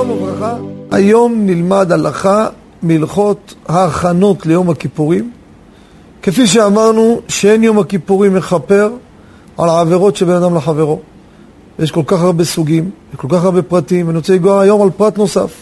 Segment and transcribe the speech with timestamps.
[0.00, 0.56] שלום וברכה.
[0.90, 2.48] היום נלמד הלכה
[2.82, 5.30] מהלכות ההכנות ליום הכיפורים.
[6.22, 8.90] כפי שאמרנו, שאין יום הכיפורים מכפר
[9.58, 11.00] על העבירות שבין אדם לחברו.
[11.78, 15.18] יש כל כך הרבה סוגים וכל כך הרבה פרטים, ואני רוצה לגוע היום על פרט
[15.18, 15.54] נוסף,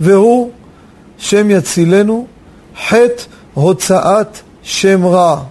[0.00, 0.50] והוא
[1.18, 2.26] שם יצילנו,
[2.88, 3.22] חטא
[3.54, 5.42] הוצאת שם רע.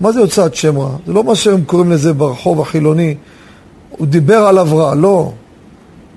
[0.00, 0.90] מה זה הוצאת שם רע?
[1.06, 3.14] זה לא מה שהם קוראים לזה ברחוב החילוני,
[3.90, 5.32] הוא דיבר עליו רע, לא.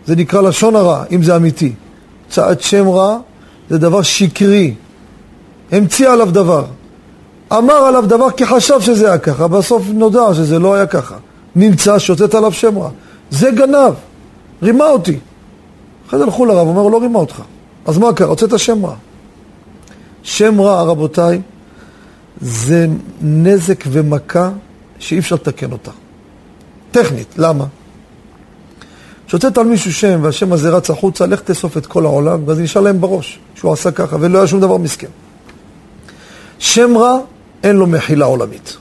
[0.05, 1.73] זה נקרא לשון הרע, אם זה אמיתי.
[2.25, 3.17] הוצאת שם רע
[3.69, 4.73] זה דבר שקרי.
[5.71, 6.65] המציא עליו דבר.
[7.53, 11.15] אמר עליו דבר כי חשב שזה היה ככה, בסוף נודע שזה לא היה ככה.
[11.55, 12.89] נמצא שהוצאת עליו שם רע.
[13.31, 13.93] זה גנב,
[14.63, 15.19] רימה אותי.
[16.07, 17.41] אחרי זה הלכו לרב, אומר, לא רימה אותך.
[17.85, 18.27] אז מה קרה?
[18.27, 18.95] הוצאת שם רע.
[20.23, 21.41] שם רע, רבותיי,
[22.41, 22.87] זה
[23.21, 24.49] נזק ומכה
[24.99, 25.91] שאי אפשר לתקן אותה.
[26.91, 27.65] טכנית, למה?
[29.31, 32.81] כשהוצאת על מישהו שם והשם הזה רץ החוצה, לך תאסוף את כל העולם, ואז נשאר
[32.81, 35.07] להם בראש שהוא עשה ככה ולא היה שום דבר מסכן.
[36.59, 37.17] שם רע,
[37.63, 38.77] אין לו מחילה עולמית.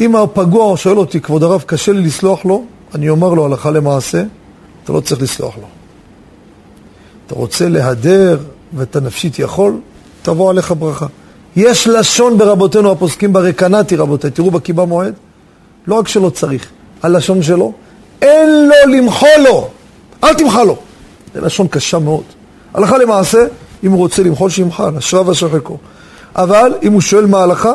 [0.00, 4.22] אם הפגוע שואל אותי, כבוד הרב, קשה לי לסלוח לו, אני אומר לו הלכה למעשה,
[4.84, 5.66] אתה לא צריך לסלוח לו.
[7.26, 8.38] אתה רוצה להדר
[8.72, 9.80] ואתה נפשית יכול,
[10.22, 11.06] תבוא עליך ברכה.
[11.56, 15.14] יש לשון ברבותינו הפוסקים ברקנתי, רבותיי, תראו בקיבה מועד,
[15.86, 16.66] לא רק שלא צריך,
[17.02, 17.72] הלשון שלו,
[18.22, 19.68] אין לו למחול לו,
[20.24, 20.76] אל תמחל לו.
[21.34, 22.22] זה לשון קשה מאוד.
[22.74, 23.38] הלכה למעשה,
[23.84, 25.76] אם הוא רוצה למחול, שימחל, אשריו אשר חלקו.
[26.36, 27.72] אבל אם הוא שואל מה ההלכה,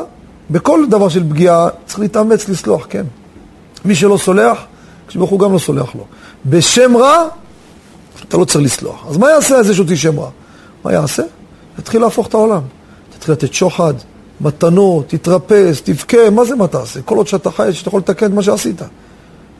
[0.49, 3.03] בכל דבר של פגיעה צריך להתאמץ לסלוח, כן.
[3.85, 4.57] מי שלא סולח,
[5.07, 6.05] כשברוך הוא גם לא סולח לו.
[6.45, 7.27] בשם רע,
[8.27, 9.05] אתה לא צריך לסלוח.
[9.09, 10.29] אז מה יעשה איזה שותי שם רע?
[10.83, 11.23] מה יעשה?
[11.79, 12.61] יתחיל להפוך את העולם.
[13.17, 13.93] תתחיל לתת שוחד,
[14.41, 17.01] מתנות, תתרפס, תבכה, מה זה מה תעשה?
[17.01, 18.81] כל עוד שאתה חי, שאתה יכול לתקן את מה שעשית.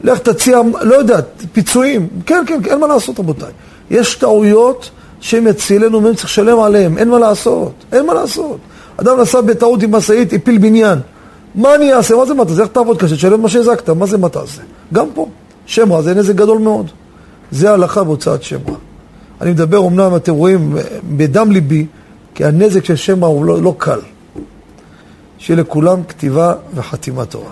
[0.03, 1.19] לך תציע, לא יודע,
[1.53, 2.07] פיצויים.
[2.25, 3.51] כן, כן, אין מה לעשות רבותיי.
[3.89, 8.57] יש טעויות שהם יצילנו והם צריך לשלם עליהם, אין מה לעשות, אין מה לעשות.
[8.97, 10.99] אדם נסע בטעות עם משאית, הפיל בניין.
[11.55, 12.15] מה אני אעשה?
[12.15, 12.61] מה זה מה תעשה?
[12.61, 13.15] איך תעבוד קשה?
[13.15, 14.61] תשלם מה שהזקת, מה זה מה תעשה?
[14.93, 15.27] גם פה,
[15.65, 16.91] שם רע זה נזק גדול מאוד.
[17.51, 18.75] זה ההלכה בהוצאת שם רע.
[19.41, 21.85] אני מדבר, אמנם אתם רואים, בדם ליבי,
[22.35, 23.99] כי הנזק של שם רע הוא לא, לא קל.
[25.37, 27.49] שיהיה לכולם כתיבה וחתימה טובה.